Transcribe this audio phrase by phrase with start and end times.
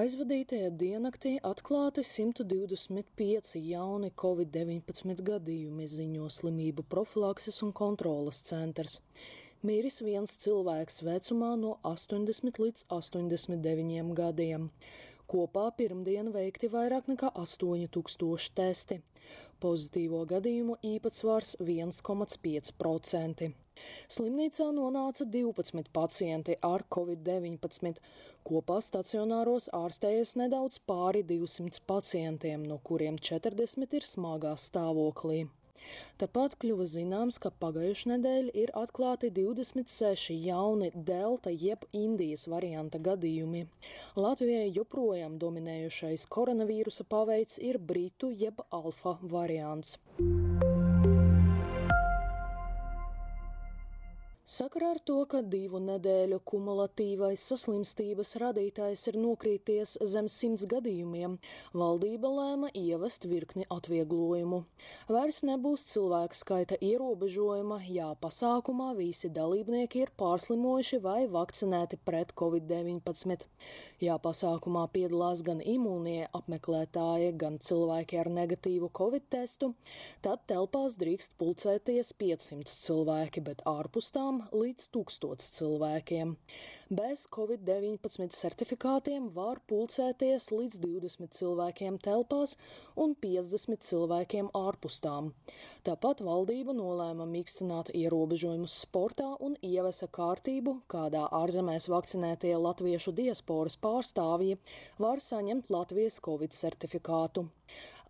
[0.00, 8.94] Aizvadītajā diennaktī atklāti 125 jauni covid-19 gadījumi, ziņo slimību profilakses un kontrolas centrs.
[9.66, 14.70] Mīris viens cilvēks vecumā no 80 līdz 89 gadiem.
[15.28, 19.02] Kopā pirmdien veikti vairāk nekā 8000 testi.
[19.60, 23.52] Pozitīvo gadījumu īpatsvars 1,5%.
[24.10, 28.00] Slimnīcā nonāca 12 pacienti ar covid-19.
[28.46, 35.46] Kopā stacionāros ārstējas nedaudz pāri 200 pacientiem, no kuriem 40 ir smagā stāvoklī.
[36.20, 43.66] Tāpat kļuva zināms, ka pagājušajā nedēļā ir atklāti 26 jauni delta jeb Indijas varianta gadījumi.
[44.26, 49.96] Latvijai joprojām dominējušais koronavīrusa paveids ir britu jeb alfa variants.
[54.50, 61.36] Sakarā ar to, ka divu nedēļu kumulatīvais saslimstības radītājs ir nokrīties zem simts gadījumiem,
[61.70, 64.58] valdība lēma ievest virkni atvieglojumu.
[65.06, 73.46] Vairs nebūs cilvēku skaita ierobežojuma, ja pasākumā visi dalībnieki ir pārslimojuši vai vakcinēti pret covid-19.
[74.02, 79.76] Ja pasākumā piedalās gan imūnie apmeklētāji, gan cilvēki ar negatīvu covid testu,
[80.26, 86.36] tad telpās drīkst pulcēties 500 cilvēki, bet ārpus tām līdz 1000 cilvēkiem.
[86.90, 92.56] Bez Covid-19 certifikātiem var pulcēties līdz 20 cilvēkiem telpās
[92.98, 95.28] un 50 cilvēkiem ārpus tām.
[95.86, 104.58] Tāpat valdība nolēma mīkstināt ierobežojumus sportā un ievesa kārtību, kādā ārzemēs vakcinētie latviešu diasporas pārstāvji
[104.98, 107.46] var saņemt Latvijas Covid certifikātu.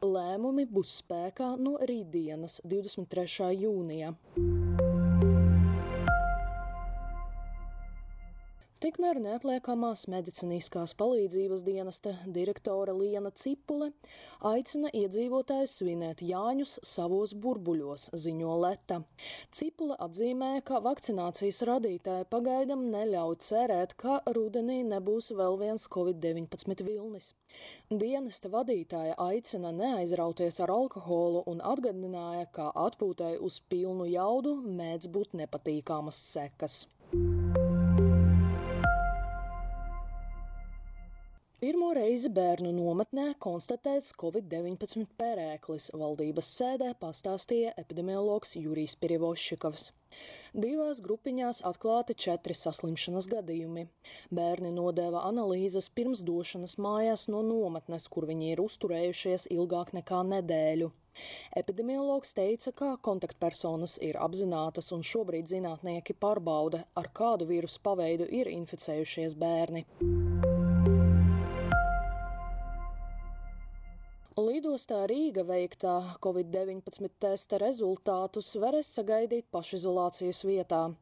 [0.00, 3.52] Lēmumi būs spēkā no rītdienas, 23.
[3.66, 4.14] jūnija.
[8.80, 13.90] Tikmēr neatliekamās medicīniskās palīdzības dienesta direktore Liena Cipule
[14.50, 19.02] aicina iedzīvotājus svinēt Jāņus savos burbuļos, ziņo Leta.
[19.52, 27.34] Cipule atzīmē, ka vakcinācijas radītāji pagaidam neļauj cerēt, ka rudenī nebūs vēl viens covid-19 vilnis.
[27.92, 35.36] Dienesta vadītāja aicina neaizrauties ar alkoholu un atgādināja, ka atpūtai uz pilnu jaudu mēdz būt
[35.42, 36.86] nepatīkamas sekas.
[41.60, 49.90] Pirmo reizi bērnu nometnē konstatēts covid-19 pērēklis valdības sēdē pastāstīja epidemiologs Jurijs Pirjevoščikovs.
[50.56, 53.84] Divās grupiņās atklāti četri saslimšanas gadījumi.
[54.32, 60.88] Bērni nodeva analīzes pirms došanas mājās no nometnes, kur viņi ir uzturējušies ilgāk nekā nedēļu.
[61.60, 68.48] Epidemiologs teica, ka kontaktpersonas ir apzinātas un šobrīd zinātnieki pārbauda, ar kādu vīrusu paveidu ir
[68.48, 69.84] inficējušies bērni.
[74.38, 75.92] Lidostā Rīga veiktā
[76.22, 80.92] Covid-19 testa rezultātus varēs sagaidīt pašizolācijas vietā.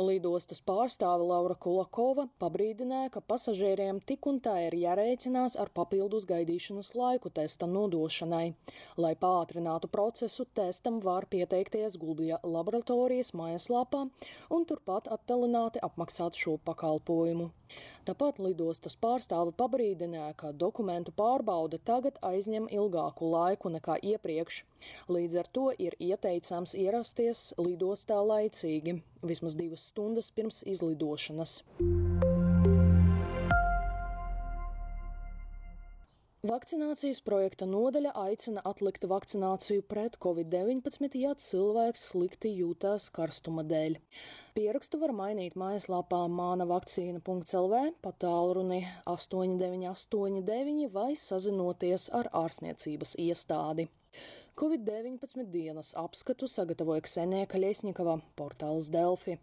[0.00, 6.94] Lidostas pārstāve Laura Kulakova pabrīdināja, ka pasažieriem tik un tā ir jārēķinās ar papildus gaidīšanas
[6.96, 8.54] laiku testa nodošanai.
[8.96, 14.06] Lai pātrinātu procesu, testam var pieteikties Gulbija laboratorijas mājaslapā
[14.48, 17.50] un turpat attālināti apmaksāt šo pakalpojumu.
[18.08, 24.62] Tāpat lidostas pārstāve pabrīdināja, ka dokumentu pārbaude tagad aizņem ilgāk ilgāku laiku nekā iepriekš.
[25.12, 31.60] Līdz ar to ir ieteicams ierasties lidostā laicīgi, vismaz divas stundas pirms izlidošanas.
[36.60, 43.96] Vakcinācijas projekta nodaļa aicina atlikt vakcināciju pret covid-19, ja cilvēks slikti jūtas karstuma dēļ.
[44.58, 53.88] Pierakstu var mainīt mājaslapā mānavakcīna.lv, pa tālruni 8989 vai sazinoties ar ārstniecības iestādi.
[54.60, 59.40] Covid-19 dienas apskatu sagatavoja Ksenija Kaļiesņikava, portāls Delfi.